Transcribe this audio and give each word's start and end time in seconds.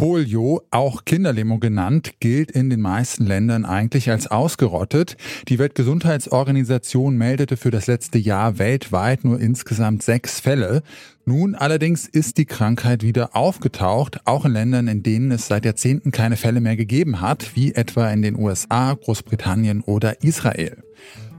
Polio, 0.00 0.62
auch 0.70 1.04
Kinderlähmung 1.04 1.60
genannt, 1.60 2.12
gilt 2.20 2.50
in 2.50 2.70
den 2.70 2.80
meisten 2.80 3.26
Ländern 3.26 3.66
eigentlich 3.66 4.08
als 4.10 4.28
ausgerottet. 4.28 5.18
Die 5.48 5.58
Weltgesundheitsorganisation 5.58 7.18
meldete 7.18 7.58
für 7.58 7.70
das 7.70 7.86
letzte 7.86 8.16
Jahr 8.16 8.58
weltweit 8.58 9.24
nur 9.24 9.38
insgesamt 9.38 10.02
sechs 10.02 10.40
Fälle. 10.40 10.82
Nun 11.26 11.54
allerdings 11.54 12.08
ist 12.08 12.38
die 12.38 12.46
Krankheit 12.46 13.02
wieder 13.02 13.36
aufgetaucht, 13.36 14.20
auch 14.24 14.46
in 14.46 14.52
Ländern, 14.52 14.88
in 14.88 15.02
denen 15.02 15.32
es 15.32 15.48
seit 15.48 15.66
Jahrzehnten 15.66 16.12
keine 16.12 16.38
Fälle 16.38 16.62
mehr 16.62 16.76
gegeben 16.76 17.20
hat, 17.20 17.54
wie 17.54 17.74
etwa 17.74 18.10
in 18.10 18.22
den 18.22 18.38
USA, 18.38 18.94
Großbritannien 18.94 19.82
oder 19.82 20.22
Israel. 20.24 20.78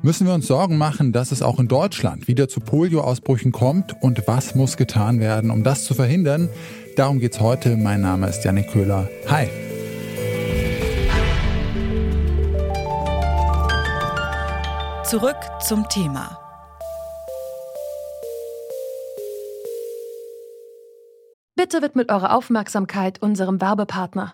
Müssen 0.03 0.25
wir 0.25 0.33
uns 0.33 0.47
Sorgen 0.47 0.79
machen, 0.79 1.13
dass 1.13 1.31
es 1.31 1.43
auch 1.43 1.59
in 1.59 1.67
Deutschland 1.67 2.27
wieder 2.27 2.47
zu 2.47 2.59
Polioausbrüchen 2.59 3.51
kommt 3.51 3.95
und 4.01 4.23
was 4.25 4.55
muss 4.55 4.75
getan 4.75 5.19
werden, 5.19 5.51
um 5.51 5.63
das 5.63 5.83
zu 5.83 5.93
verhindern? 5.93 6.49
Darum 6.95 7.19
geht's 7.19 7.39
heute. 7.39 7.77
Mein 7.77 8.01
Name 8.01 8.27
ist 8.27 8.43
Janik 8.43 8.71
Köhler. 8.71 9.09
Hi. 9.27 9.47
Zurück 15.05 15.37
zum 15.61 15.87
Thema. 15.89 16.37
Bitte 21.55 21.81
widmet 21.81 22.11
eure 22.11 22.33
Aufmerksamkeit 22.33 23.21
unserem 23.21 23.61
Werbepartner. 23.61 24.33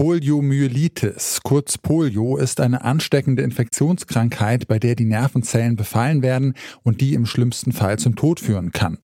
Poliomyelitis, 0.00 1.40
kurz 1.42 1.76
Polio, 1.76 2.38
ist 2.38 2.60
eine 2.60 2.84
ansteckende 2.84 3.42
Infektionskrankheit, 3.42 4.66
bei 4.66 4.78
der 4.78 4.94
die 4.94 5.04
Nervenzellen 5.04 5.76
befallen 5.76 6.22
werden 6.22 6.54
und 6.82 7.02
die 7.02 7.12
im 7.12 7.26
schlimmsten 7.26 7.72
Fall 7.72 7.98
zum 7.98 8.16
Tod 8.16 8.40
führen 8.40 8.72
kann. 8.72 9.00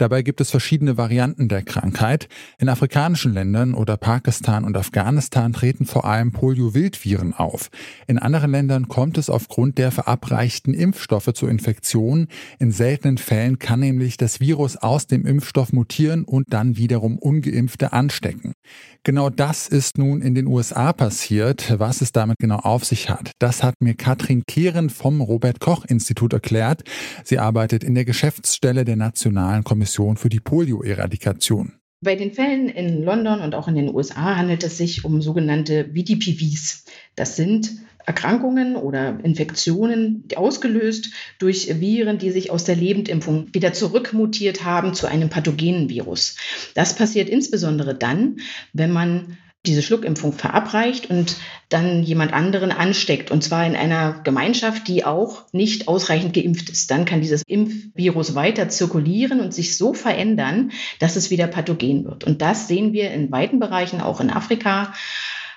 Dabei 0.00 0.22
gibt 0.22 0.40
es 0.40 0.50
verschiedene 0.50 0.96
Varianten 0.96 1.48
der 1.48 1.62
Krankheit. 1.62 2.30
In 2.56 2.70
afrikanischen 2.70 3.34
Ländern 3.34 3.74
oder 3.74 3.98
Pakistan 3.98 4.64
und 4.64 4.74
Afghanistan 4.74 5.52
treten 5.52 5.84
vor 5.84 6.06
allem 6.06 6.32
Polio-Wildviren 6.32 7.34
auf. 7.34 7.68
In 8.06 8.18
anderen 8.18 8.50
Ländern 8.50 8.88
kommt 8.88 9.18
es 9.18 9.28
aufgrund 9.28 9.76
der 9.76 9.90
verabreichten 9.90 10.72
Impfstoffe 10.72 11.34
zu 11.34 11.46
Infektionen. 11.46 12.28
In 12.58 12.72
seltenen 12.72 13.18
Fällen 13.18 13.58
kann 13.58 13.80
nämlich 13.80 14.16
das 14.16 14.40
Virus 14.40 14.78
aus 14.78 15.06
dem 15.06 15.26
Impfstoff 15.26 15.74
mutieren 15.74 16.24
und 16.24 16.46
dann 16.54 16.78
wiederum 16.78 17.18
ungeimpfte 17.18 17.92
anstecken. 17.92 18.54
Genau 19.02 19.28
das 19.28 19.68
ist 19.68 19.98
nun 19.98 20.22
in 20.22 20.34
den 20.34 20.46
USA 20.46 20.94
passiert. 20.94 21.78
Was 21.78 22.00
es 22.00 22.12
damit 22.12 22.38
genau 22.38 22.56
auf 22.56 22.86
sich 22.86 23.10
hat, 23.10 23.32
das 23.38 23.62
hat 23.62 23.74
mir 23.80 23.94
Katrin 23.94 24.44
Kehren 24.46 24.88
vom 24.88 25.20
Robert 25.20 25.60
Koch 25.60 25.84
Institut 25.84 26.32
erklärt. 26.32 26.84
Sie 27.22 27.38
arbeitet 27.38 27.84
in 27.84 27.94
der 27.94 28.06
Geschäftsstelle 28.06 28.86
der 28.86 28.96
Nationalen 28.96 29.62
Kommission 29.62 29.89
Kommission 29.90 30.16
für 30.16 30.28
die 30.28 30.38
Polio-Eradikation. 30.38 31.72
Bei 32.00 32.14
den 32.14 32.32
Fällen 32.32 32.68
in 32.68 33.02
London 33.02 33.40
und 33.40 33.54
auch 33.56 33.66
in 33.66 33.74
den 33.74 33.92
USA 33.92 34.36
handelt 34.36 34.62
es 34.62 34.78
sich 34.78 35.04
um 35.04 35.20
sogenannte 35.20 35.90
VDPVs. 35.92 36.84
Das 37.16 37.34
sind 37.34 37.72
Erkrankungen 38.06 38.76
oder 38.76 39.18
Infektionen 39.22 40.24
ausgelöst 40.36 41.10
durch 41.38 41.80
Viren, 41.80 42.18
die 42.18 42.30
sich 42.30 42.50
aus 42.52 42.64
der 42.64 42.76
Lebendimpfung 42.76 43.48
wieder 43.52 43.72
zurückmutiert 43.72 44.64
haben 44.64 44.94
zu 44.94 45.08
einem 45.08 45.28
pathogenen 45.28 45.88
Virus. 45.88 46.36
Das 46.74 46.94
passiert 46.94 47.28
insbesondere 47.28 47.94
dann, 47.94 48.36
wenn 48.72 48.92
man 48.92 49.38
diese 49.66 49.82
Schluckimpfung 49.82 50.32
verabreicht 50.32 51.10
und 51.10 51.36
dann 51.70 52.02
jemand 52.02 52.32
anderen 52.32 52.72
ansteckt, 52.72 53.30
und 53.30 53.42
zwar 53.42 53.64
in 53.64 53.76
einer 53.76 54.20
Gemeinschaft, 54.24 54.88
die 54.88 55.04
auch 55.04 55.44
nicht 55.52 55.88
ausreichend 55.88 56.34
geimpft 56.34 56.68
ist. 56.68 56.90
Dann 56.90 57.04
kann 57.04 57.20
dieses 57.20 57.42
Impfvirus 57.46 58.34
weiter 58.34 58.68
zirkulieren 58.68 59.40
und 59.40 59.54
sich 59.54 59.76
so 59.76 59.94
verändern, 59.94 60.72
dass 60.98 61.16
es 61.16 61.30
wieder 61.30 61.46
pathogen 61.46 62.04
wird. 62.04 62.24
Und 62.24 62.42
das 62.42 62.68
sehen 62.68 62.92
wir 62.92 63.12
in 63.12 63.30
weiten 63.30 63.60
Bereichen, 63.60 64.00
auch 64.00 64.20
in 64.20 64.30
Afrika. 64.30 64.92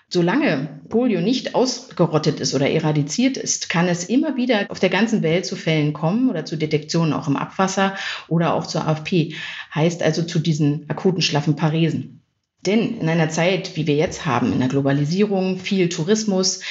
Solange 0.08 0.82
Polio 0.90 1.22
nicht 1.22 1.56
ausgerottet 1.56 2.40
ist 2.40 2.54
oder 2.54 2.70
eradiziert 2.70 3.36
ist, 3.36 3.68
kann 3.68 3.88
es 3.88 4.04
immer 4.04 4.38
wieder 4.38 4.68
auf 4.70 4.80
der 4.80 4.92
ganzen 4.92 5.24
Welt 5.24 5.48
zu 5.48 5.56
Fällen 5.56 5.94
kommen 5.94 6.30
oder 6.30 6.46
zu 6.46 6.56
Detektionen 6.56 7.14
auch 7.14 7.28
im 7.28 7.36
Abwasser 7.36 7.96
oder 8.28 8.54
auch 8.54 8.68
zur 8.68 8.88
AFP. 8.88 9.34
Heißt 9.74 10.04
also 10.04 10.22
zu 10.22 10.38
diesen 10.38 10.88
akuten 10.88 11.24
schlaffen 11.24 11.56
Paresen. 11.56 12.23
Denn 12.66 13.00
in 13.00 13.10
einer 13.10 13.30
Zeit, 13.30 13.76
wie 13.76 13.88
wir 13.88 13.96
jetzt 13.96 14.26
haben, 14.26 14.54
in 14.54 14.60
der 14.60 14.70
Globalisierung, 14.70 15.60
viel 15.60 15.90
Tourismus, 15.90 16.62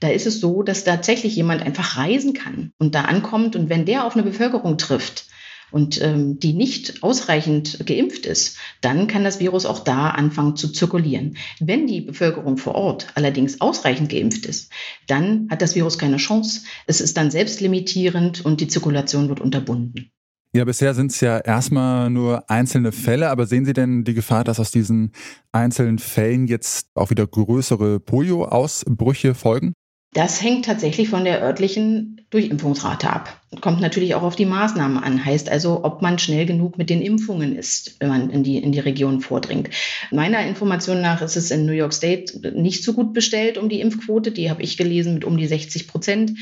da 0.00 0.08
ist 0.08 0.26
es 0.26 0.40
so, 0.40 0.62
dass 0.62 0.84
tatsächlich 0.84 1.36
jemand 1.36 1.62
einfach 1.62 1.96
reisen 1.96 2.32
kann 2.32 2.72
und 2.78 2.94
da 2.94 3.02
ankommt. 3.02 3.56
Und 3.56 3.68
wenn 3.68 3.84
der 3.84 4.04
auf 4.04 4.14
eine 4.14 4.24
Bevölkerung 4.24 4.76
trifft 4.76 5.26
und 5.70 6.00
ähm, 6.02 6.38
die 6.38 6.52
nicht 6.52 7.02
ausreichend 7.02 7.86
geimpft 7.86 8.26
ist, 8.26 8.58
dann 8.80 9.06
kann 9.06 9.24
das 9.24 9.40
Virus 9.40 9.66
auch 9.66 9.80
da 9.80 10.10
anfangen 10.10 10.56
zu 10.56 10.72
zirkulieren. 10.72 11.36
Wenn 11.60 11.86
die 11.86 12.00
Bevölkerung 12.00 12.56
vor 12.56 12.74
Ort 12.74 13.08
allerdings 13.14 13.60
ausreichend 13.60 14.08
geimpft 14.08 14.46
ist, 14.46 14.72
dann 15.06 15.48
hat 15.50 15.62
das 15.62 15.74
Virus 15.74 15.98
keine 15.98 16.18
Chance. 16.18 16.62
Es 16.86 17.00
ist 17.00 17.16
dann 17.16 17.30
selbstlimitierend 17.30 18.44
und 18.44 18.60
die 18.60 18.68
Zirkulation 18.68 19.28
wird 19.28 19.40
unterbunden. 19.40 20.10
Ja, 20.56 20.64
bisher 20.64 20.94
sind 20.94 21.12
es 21.12 21.20
ja 21.20 21.36
erstmal 21.36 22.08
nur 22.08 22.48
einzelne 22.48 22.90
Fälle, 22.90 23.28
aber 23.28 23.44
sehen 23.44 23.66
Sie 23.66 23.74
denn 23.74 24.04
die 24.04 24.14
Gefahr, 24.14 24.42
dass 24.42 24.58
aus 24.58 24.70
diesen 24.70 25.12
einzelnen 25.52 25.98
Fällen 25.98 26.46
jetzt 26.46 26.86
auch 26.94 27.10
wieder 27.10 27.26
größere 27.26 28.00
Polio-Ausbrüche 28.00 29.34
folgen? 29.34 29.74
Das 30.14 30.42
hängt 30.42 30.64
tatsächlich 30.64 31.10
von 31.10 31.26
der 31.26 31.42
örtlichen 31.42 32.26
Durchimpfungsrate 32.30 33.10
ab. 33.10 33.38
Kommt 33.60 33.82
natürlich 33.82 34.14
auch 34.14 34.22
auf 34.22 34.34
die 34.34 34.46
Maßnahmen 34.46 34.96
an. 34.96 35.22
Heißt 35.22 35.50
also, 35.50 35.84
ob 35.84 36.00
man 36.00 36.18
schnell 36.18 36.46
genug 36.46 36.78
mit 36.78 36.88
den 36.88 37.02
Impfungen 37.02 37.54
ist, 37.54 37.96
wenn 38.00 38.08
man 38.08 38.30
in 38.30 38.42
die, 38.42 38.56
in 38.56 38.72
die 38.72 38.80
Region 38.80 39.20
vordringt. 39.20 39.68
Meiner 40.10 40.46
Information 40.46 41.02
nach 41.02 41.20
ist 41.20 41.36
es 41.36 41.50
in 41.50 41.66
New 41.66 41.72
York 41.72 41.92
State 41.92 42.52
nicht 42.58 42.82
so 42.82 42.94
gut 42.94 43.12
bestellt 43.12 43.58
um 43.58 43.68
die 43.68 43.82
Impfquote. 43.82 44.32
Die 44.32 44.48
habe 44.48 44.62
ich 44.62 44.78
gelesen 44.78 45.12
mit 45.12 45.26
um 45.26 45.36
die 45.36 45.46
60 45.46 45.86
Prozent. 45.86 46.32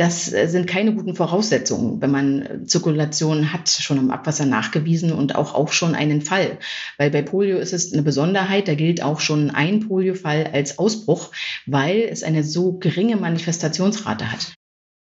Das 0.00 0.32
äh, 0.32 0.48
sind 0.48 0.66
keine 0.66 0.94
guten 0.94 1.14
Voraussetzungen, 1.14 2.00
wenn 2.00 2.10
man 2.10 2.40
äh, 2.40 2.64
Zirkulation 2.64 3.52
hat, 3.52 3.68
schon 3.68 3.98
im 3.98 4.10
Abwasser 4.10 4.46
nachgewiesen 4.46 5.12
und 5.12 5.34
auch, 5.34 5.54
auch 5.54 5.72
schon 5.72 5.94
einen 5.94 6.22
Fall. 6.22 6.56
Weil 6.96 7.10
bei 7.10 7.20
Polio 7.20 7.58
ist 7.58 7.74
es 7.74 7.92
eine 7.92 8.00
Besonderheit, 8.00 8.66
da 8.66 8.74
gilt 8.74 9.02
auch 9.02 9.20
schon 9.20 9.50
ein 9.50 9.80
Poliofall 9.80 10.48
als 10.54 10.78
Ausbruch, 10.78 11.32
weil 11.66 12.08
es 12.10 12.22
eine 12.22 12.44
so 12.44 12.78
geringe 12.78 13.16
Manifestationsrate 13.16 14.32
hat. 14.32 14.54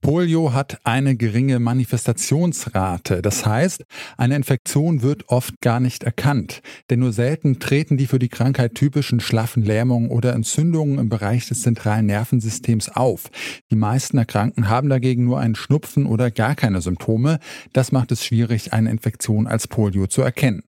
Polio 0.02 0.54
hat 0.54 0.80
eine 0.86 1.16
geringe 1.16 1.60
Manifestationsrate. 1.60 3.22
Das 3.22 3.46
heißt, 3.46 3.86
eine 4.18 4.36
Infektion 4.36 5.02
wird 5.02 5.28
oft 5.28 5.60
gar 5.62 5.80
nicht 5.80 6.04
erkannt, 6.04 6.62
denn 6.90 7.00
nur 7.00 7.12
selten 7.12 7.60
treten 7.60 7.98
die 7.98 8.08
für 8.08 8.20
die 8.20 8.30
Krankheit 8.30 8.76
typischen 8.76 9.20
schlaffen 9.20 9.64
Lähmungen 9.64 10.10
oder 10.10 10.34
Entzündungen 10.34 11.00
im 11.00 11.10
Bereich 11.10 11.48
des 11.48 11.62
zentralen 11.62 12.06
Nervensystems 12.06 12.90
auf. 12.90 13.30
Die 13.72 13.76
meisten 13.76 14.18
Erkrankten 14.18 14.70
haben 14.70 14.90
dagegen 14.90 15.26
nur 15.26 15.40
einen 15.40 15.56
Schnupfen 15.56 16.06
oder 16.06 16.32
gar 16.32 16.56
keine 16.56 16.82
Symptome. 16.82 17.40
Das 17.74 17.92
macht 17.92 18.12
es 18.12 18.26
schwierig, 18.26 18.74
eine 18.74 18.92
Infektion 18.92 19.48
als 19.48 19.68
Polio 19.68 20.08
zu 20.08 20.22
erkennen. 20.22 20.64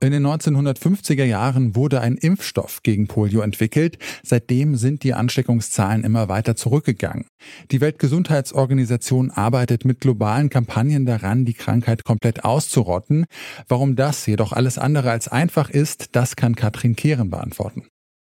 In 0.00 0.12
den 0.12 0.24
1950er 0.24 1.24
Jahren 1.24 1.74
wurde 1.74 2.00
ein 2.00 2.16
Impfstoff 2.16 2.84
gegen 2.84 3.08
Polio 3.08 3.40
entwickelt. 3.40 3.98
Seitdem 4.22 4.76
sind 4.76 5.02
die 5.02 5.12
Ansteckungszahlen 5.12 6.04
immer 6.04 6.28
weiter 6.28 6.54
zurückgegangen. 6.54 7.26
Die 7.72 7.80
Weltgesundheitsorganisation 7.80 9.32
arbeitet 9.32 9.84
mit 9.84 10.00
globalen 10.00 10.50
Kampagnen 10.50 11.04
daran, 11.04 11.44
die 11.44 11.54
Krankheit 11.54 12.04
komplett 12.04 12.44
auszurotten. 12.44 13.26
Warum 13.66 13.96
das 13.96 14.24
jedoch 14.26 14.52
alles 14.52 14.78
andere 14.78 15.10
als 15.10 15.26
einfach 15.26 15.68
ist, 15.68 16.10
das 16.14 16.36
kann 16.36 16.54
Katrin 16.54 16.94
Kehren 16.94 17.30
beantworten. 17.30 17.88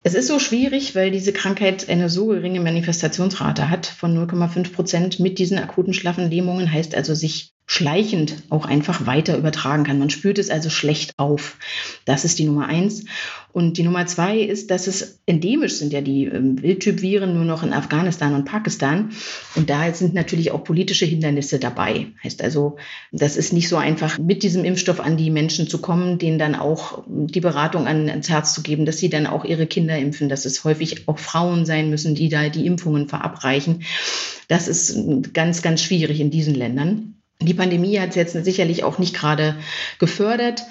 Es 0.04 0.14
ist 0.14 0.28
so 0.28 0.38
schwierig, 0.38 0.94
weil 0.94 1.10
diese 1.10 1.32
Krankheit 1.32 1.88
eine 1.88 2.08
so 2.08 2.28
geringe 2.28 2.60
Manifestationsrate 2.60 3.68
hat 3.68 3.86
von 3.86 4.16
0,5 4.16 4.72
Prozent 4.72 5.18
mit 5.18 5.40
diesen 5.40 5.58
akuten 5.58 5.92
schlaffen 5.92 6.30
Lähmungen, 6.30 6.70
heißt 6.70 6.94
also 6.94 7.16
sich 7.16 7.50
schleichend 7.70 8.44
auch 8.48 8.64
einfach 8.64 9.06
weiter 9.06 9.36
übertragen 9.36 9.84
kann. 9.84 9.98
Man 9.98 10.08
spürt 10.08 10.38
es 10.38 10.48
also 10.48 10.70
schlecht 10.70 11.12
auf. 11.18 11.58
Das 12.06 12.24
ist 12.24 12.38
die 12.38 12.44
Nummer 12.44 12.66
eins. 12.66 13.04
Und 13.52 13.76
die 13.76 13.82
Nummer 13.82 14.06
zwei 14.06 14.38
ist, 14.38 14.70
dass 14.70 14.86
es 14.86 15.20
endemisch 15.26 15.74
sind 15.74 15.92
ja 15.92 16.00
die 16.00 16.24
ähm, 16.24 16.62
Wildtyp-Viren 16.62 17.34
nur 17.34 17.44
noch 17.44 17.62
in 17.62 17.74
Afghanistan 17.74 18.34
und 18.34 18.46
Pakistan. 18.46 19.10
Und 19.54 19.68
da 19.68 19.92
sind 19.92 20.14
natürlich 20.14 20.50
auch 20.50 20.64
politische 20.64 21.04
Hindernisse 21.04 21.58
dabei. 21.58 22.06
Heißt 22.24 22.42
also, 22.42 22.76
das 23.12 23.36
ist 23.36 23.52
nicht 23.52 23.68
so 23.68 23.76
einfach, 23.76 24.18
mit 24.18 24.42
diesem 24.42 24.64
Impfstoff 24.64 24.98
an 24.98 25.18
die 25.18 25.30
Menschen 25.30 25.68
zu 25.68 25.78
kommen, 25.78 26.18
denen 26.18 26.38
dann 26.38 26.54
auch 26.54 27.04
die 27.06 27.40
Beratung 27.40 27.86
ans 27.86 28.30
Herz 28.30 28.54
zu 28.54 28.62
geben, 28.62 28.86
dass 28.86 28.96
sie 28.96 29.10
dann 29.10 29.26
auch 29.26 29.44
ihre 29.44 29.66
Kinder 29.66 29.98
impfen, 29.98 30.30
dass 30.30 30.46
es 30.46 30.64
häufig 30.64 31.06
auch 31.06 31.18
Frauen 31.18 31.66
sein 31.66 31.90
müssen, 31.90 32.14
die 32.14 32.30
da 32.30 32.48
die 32.48 32.64
Impfungen 32.64 33.08
verabreichen. 33.08 33.82
Das 34.48 34.68
ist 34.68 35.34
ganz, 35.34 35.60
ganz 35.60 35.82
schwierig 35.82 36.20
in 36.20 36.30
diesen 36.30 36.54
Ländern. 36.54 37.17
Die 37.40 37.54
Pandemie 37.54 38.00
hat 38.00 38.10
es 38.10 38.14
jetzt 38.16 38.44
sicherlich 38.44 38.82
auch 38.82 38.98
nicht 38.98 39.14
gerade 39.14 39.54
gefördert, 40.00 40.64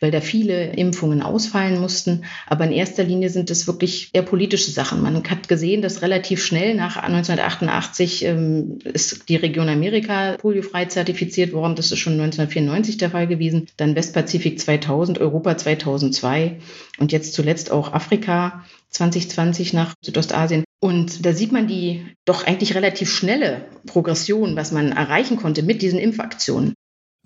weil 0.00 0.10
da 0.10 0.22
viele 0.22 0.72
Impfungen 0.72 1.20
ausfallen 1.20 1.78
mussten. 1.78 2.24
Aber 2.46 2.64
in 2.64 2.72
erster 2.72 3.04
Linie 3.04 3.28
sind 3.28 3.50
es 3.50 3.66
wirklich 3.66 4.08
eher 4.14 4.22
politische 4.22 4.70
Sachen. 4.70 5.02
Man 5.02 5.22
hat 5.28 5.48
gesehen, 5.48 5.82
dass 5.82 6.00
relativ 6.00 6.42
schnell 6.42 6.76
nach 6.76 6.96
1988 6.96 8.24
ähm, 8.24 8.78
ist 8.84 9.28
die 9.28 9.36
Region 9.36 9.68
Amerika 9.68 10.38
poliofrei 10.38 10.86
zertifiziert 10.86 11.52
worden. 11.52 11.76
Das 11.76 11.92
ist 11.92 11.98
schon 11.98 12.14
1994 12.14 12.96
der 12.96 13.10
Fall 13.10 13.26
gewesen. 13.26 13.66
Dann 13.76 13.94
Westpazifik 13.94 14.58
2000, 14.58 15.18
Europa 15.18 15.58
2002 15.58 16.56
und 16.96 17.12
jetzt 17.12 17.34
zuletzt 17.34 17.70
auch 17.70 17.92
Afrika 17.92 18.64
2020 18.90 19.72
nach 19.72 19.94
Südostasien. 20.02 20.64
Und 20.80 21.24
da 21.24 21.32
sieht 21.32 21.52
man 21.52 21.66
die 21.66 22.06
doch 22.24 22.46
eigentlich 22.46 22.74
relativ 22.74 23.10
schnelle 23.10 23.66
Progression, 23.86 24.56
was 24.56 24.72
man 24.72 24.92
erreichen 24.92 25.36
konnte 25.36 25.62
mit 25.62 25.82
diesen 25.82 25.98
Impfaktionen. 25.98 26.74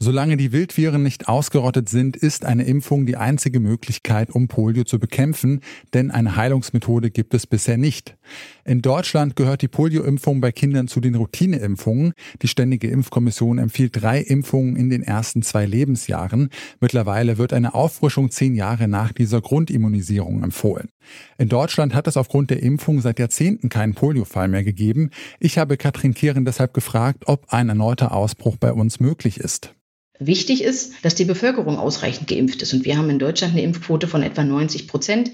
Solange 0.01 0.37
die 0.37 0.53
Wildviren 0.53 1.03
nicht 1.03 1.27
ausgerottet 1.29 1.89
sind, 1.89 2.17
ist 2.17 2.45
eine 2.45 2.63
Impfung 2.63 3.05
die 3.05 3.17
einzige 3.17 3.59
Möglichkeit, 3.59 4.31
um 4.31 4.47
Polio 4.47 4.85
zu 4.85 5.01
bekämpfen, 5.01 5.61
denn 5.93 6.13
eine 6.13 6.37
Heilungsmethode 6.37 7.11
gibt 7.11 7.35
es 7.35 7.49
bisher 7.49 7.77
nicht. 7.79 8.17
In 8.65 8.81
Deutschland 8.81 9.35
gehört 9.35 9.61
die 9.61 9.67
Polioimpfung 9.67 10.41
bei 10.41 10.53
Kindern 10.53 10.87
zu 10.87 11.01
den 11.01 11.17
Routineimpfungen. 11.17 12.13
Die 12.43 12.47
Ständige 12.47 12.89
Impfkommission 12.89 13.59
empfiehlt 13.59 14.01
drei 14.01 14.21
Impfungen 14.21 14.77
in 14.77 14.89
den 14.89 15.03
ersten 15.03 15.43
zwei 15.43 15.67
Lebensjahren. 15.67 16.51
Mittlerweile 16.81 17.37
wird 17.37 17.53
eine 17.53 17.75
Auffrischung 17.75 18.31
zehn 18.31 18.55
Jahre 18.55 18.87
nach 18.87 19.13
dieser 19.13 19.41
Grundimmunisierung 19.41 20.45
empfohlen. 20.45 20.91
In 21.39 21.49
Deutschland 21.49 21.93
hat 21.95 22.07
es 22.07 22.17
aufgrund 22.17 22.51
der 22.51 22.63
Impfung 22.63 23.01
seit 23.01 23.19
Jahrzehnten 23.19 23.69
keinen 23.69 23.95
Poliofall 23.95 24.47
mehr 24.47 24.63
gegeben. 24.63 25.11
Ich 25.41 25.59
habe 25.59 25.77
Katrin 25.77 26.15
Kehren 26.15 26.45
deshalb 26.45 26.73
gefragt, 26.73 27.25
ob 27.27 27.53
ein 27.53 27.69
erneuter 27.69 28.13
Ausbruch 28.13 28.57
bei 28.59 28.73
uns 28.73 29.01
möglich 29.01 29.41
ist. 29.41 29.75
Wichtig 30.21 30.63
ist, 30.65 30.95
dass 31.03 31.15
die 31.15 31.25
Bevölkerung 31.25 31.79
ausreichend 31.79 32.29
geimpft 32.29 32.63
ist. 32.63 32.75
Und 32.75 32.85
wir 32.85 32.97
haben 32.97 33.09
in 33.11 33.21
Deutschland 33.21 33.53
eine 33.53 33.63
Impfquote 33.63 34.09
von 34.09 34.23
etwa 34.23 34.43
90 34.43 34.89
Prozent. 34.89 35.31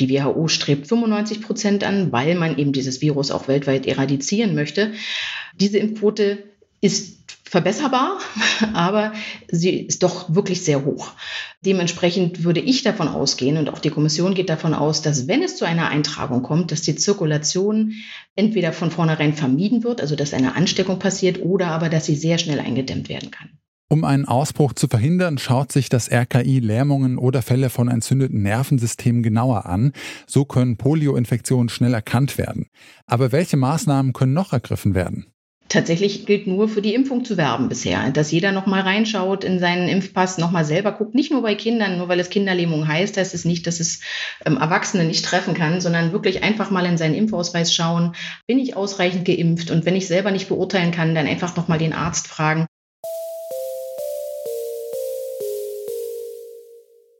Die 0.00 0.08
WHO 0.08 0.48
strebt 0.48 0.86
95 0.86 1.42
Prozent 1.42 1.84
an, 1.84 2.12
weil 2.12 2.34
man 2.34 2.56
eben 2.56 2.72
dieses 2.72 3.02
Virus 3.02 3.30
auch 3.30 3.48
weltweit 3.48 3.86
eradizieren 3.86 4.54
möchte. 4.54 4.92
Diese 5.60 5.78
Impfquote 5.78 6.44
ist 6.80 7.18
verbesserbar, 7.44 8.18
aber 8.72 9.12
sie 9.50 9.80
ist 9.80 10.02
doch 10.02 10.34
wirklich 10.34 10.62
sehr 10.62 10.86
hoch. 10.86 11.12
Dementsprechend 11.60 12.44
würde 12.44 12.60
ich 12.60 12.82
davon 12.82 13.08
ausgehen 13.08 13.58
und 13.58 13.68
auch 13.68 13.78
die 13.78 13.90
Kommission 13.90 14.32
geht 14.32 14.48
davon 14.48 14.72
aus, 14.72 15.02
dass 15.02 15.28
wenn 15.28 15.42
es 15.42 15.56
zu 15.56 15.66
einer 15.66 15.88
Eintragung 15.90 16.42
kommt, 16.42 16.72
dass 16.72 16.80
die 16.80 16.96
Zirkulation 16.96 17.92
entweder 18.34 18.72
von 18.72 18.90
vornherein 18.90 19.34
vermieden 19.34 19.84
wird, 19.84 20.00
also 20.00 20.16
dass 20.16 20.32
eine 20.32 20.56
Ansteckung 20.56 20.98
passiert, 20.98 21.42
oder 21.42 21.66
aber 21.66 21.90
dass 21.90 22.06
sie 22.06 22.16
sehr 22.16 22.38
schnell 22.38 22.58
eingedämmt 22.58 23.10
werden 23.10 23.30
kann. 23.30 23.50
Um 23.92 24.04
einen 24.04 24.24
Ausbruch 24.24 24.72
zu 24.72 24.88
verhindern, 24.88 25.36
schaut 25.36 25.70
sich 25.70 25.90
das 25.90 26.10
RKI 26.10 26.60
Lähmungen 26.60 27.18
oder 27.18 27.42
Fälle 27.42 27.68
von 27.68 27.88
entzündeten 27.88 28.40
Nervensystemen 28.40 29.22
genauer 29.22 29.66
an. 29.66 29.92
So 30.26 30.46
können 30.46 30.78
Polioinfektionen 30.78 31.68
schnell 31.68 31.92
erkannt 31.92 32.38
werden. 32.38 32.68
Aber 33.04 33.32
welche 33.32 33.58
Maßnahmen 33.58 34.14
können 34.14 34.32
noch 34.32 34.54
ergriffen 34.54 34.94
werden? 34.94 35.26
Tatsächlich 35.68 36.24
gilt 36.24 36.46
nur 36.46 36.70
für 36.70 36.80
die 36.80 36.94
Impfung 36.94 37.26
zu 37.26 37.36
werben 37.36 37.68
bisher, 37.68 38.10
dass 38.12 38.30
jeder 38.30 38.52
noch 38.52 38.64
mal 38.64 38.80
reinschaut 38.80 39.44
in 39.44 39.58
seinen 39.58 39.90
Impfpass, 39.90 40.38
noch 40.38 40.52
mal 40.52 40.64
selber 40.64 40.92
guckt, 40.92 41.14
nicht 41.14 41.30
nur 41.30 41.42
bei 41.42 41.54
Kindern, 41.54 41.98
nur 41.98 42.08
weil 42.08 42.20
es 42.20 42.30
Kinderlähmung 42.30 42.88
heißt, 42.88 43.18
heißt 43.18 43.34
es 43.34 43.44
nicht, 43.44 43.66
dass 43.66 43.78
es 43.78 44.00
ähm, 44.46 44.56
Erwachsene 44.56 45.04
nicht 45.04 45.26
treffen 45.26 45.52
kann, 45.52 45.82
sondern 45.82 46.12
wirklich 46.12 46.42
einfach 46.42 46.70
mal 46.70 46.86
in 46.86 46.96
seinen 46.96 47.14
Impfausweis 47.14 47.74
schauen, 47.74 48.14
bin 48.46 48.58
ich 48.58 48.74
ausreichend 48.74 49.26
geimpft 49.26 49.70
und 49.70 49.84
wenn 49.84 49.96
ich 49.96 50.06
selber 50.06 50.30
nicht 50.30 50.48
beurteilen 50.48 50.92
kann, 50.92 51.14
dann 51.14 51.26
einfach 51.26 51.56
noch 51.56 51.68
mal 51.68 51.78
den 51.78 51.92
Arzt 51.92 52.26
fragen. 52.26 52.66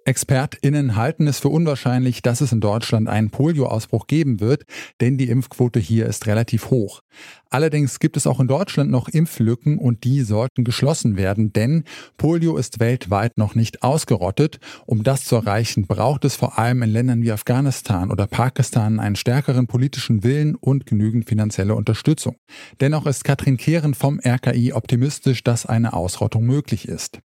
ExpertInnen 0.05 0.97
halten 0.97 1.27
es 1.27 1.39
für 1.39 1.49
unwahrscheinlich, 1.49 2.23
dass 2.23 2.41
es 2.41 2.53
in 2.53 2.61
Deutschland 2.61 3.09
einen 3.09 3.31
Polioausbruch 3.31 4.07
geben 4.07 4.41
wird, 4.41 4.65
denn 5.01 5.19
die 5.19 5.29
Impfquote 5.29 5.79
hier 5.79 6.07
ist 6.07 6.27
relativ 6.27 6.71
hoch. 6.71 7.03
Allerdings 7.51 8.01
gibt 8.01 8.17
es 8.17 8.27
auch 8.27 8.41
in 8.41 8.49
Deutschland 8.49 8.91
noch 8.91 9.09
Impflücken 9.09 9.79
und 9.79 10.05
die 10.05 10.23
sollten 10.23 10.65
geschlossen 10.65 11.17
werden, 11.17 11.53
denn 11.53 11.85
Polio 12.17 12.57
ist 12.57 12.81
weltweit 12.81 13.39
noch 13.39 13.55
nicht 13.55 13.83
ausgerottet. 13.83 14.59
Um 14.87 15.03
das 15.03 15.25
zu 15.25 15.37
erreichen, 15.37 15.87
braucht 15.87 16.25
es 16.25 16.35
vor 16.35 16.59
allem 16.59 16.83
in 16.83 16.91
Ländern 16.91 17.23
wie 17.23 17.33
Afghanistan 17.33 18.11
oder 18.11 18.27
Pakistan 18.27 18.99
einen 19.01 19.17
stärkeren 19.17 19.67
politischen 19.67 20.25
Willen 20.25 20.55
und 20.55 20.87
genügend 20.87 21.29
finanzielle 21.29 21.75
Unterstützung. 21.75 22.37
Dennoch 22.81 23.07
ist 23.07 23.25
Katrin 23.25 23.57
Kehren 23.57 23.95
vom 23.95 24.21
RKI 24.25 24.73
optimistisch, 24.73 25.45
dass 25.45 25.67
eine 25.67 25.93
Ausrottung 25.93 26.45
möglich 26.45 26.89
ist. 26.89 27.21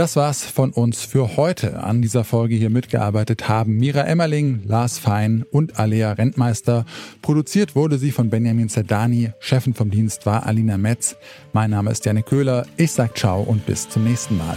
Das 0.00 0.16
war's 0.16 0.46
von 0.46 0.70
uns 0.70 1.04
für 1.04 1.36
heute. 1.36 1.82
An 1.82 2.00
dieser 2.00 2.24
Folge 2.24 2.54
hier 2.54 2.70
mitgearbeitet 2.70 3.50
haben 3.50 3.76
Mira 3.76 4.00
Emmerling, 4.00 4.62
Lars 4.64 4.98
Fein 4.98 5.44
und 5.50 5.78
Alea 5.78 6.12
Rentmeister. 6.12 6.86
Produziert 7.20 7.76
wurde 7.76 7.98
sie 7.98 8.10
von 8.10 8.30
Benjamin 8.30 8.70
Zerdani. 8.70 9.32
Chefin 9.40 9.74
vom 9.74 9.90
Dienst 9.90 10.24
war 10.24 10.46
Alina 10.46 10.78
Metz. 10.78 11.16
Mein 11.52 11.68
Name 11.68 11.90
ist 11.90 12.06
Janne 12.06 12.22
Köhler. 12.22 12.64
Ich 12.78 12.92
sag 12.92 13.18
ciao 13.18 13.42
und 13.42 13.66
bis 13.66 13.90
zum 13.90 14.04
nächsten 14.04 14.38
Mal. 14.38 14.56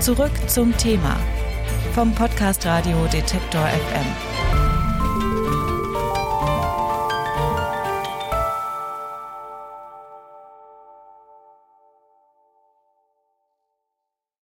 Zurück 0.00 0.32
zum 0.48 0.76
Thema 0.78 1.16
vom 1.94 2.12
Podcast 2.12 2.66
Radio 2.66 3.06
Detektor 3.12 3.64
FM. 3.68 4.37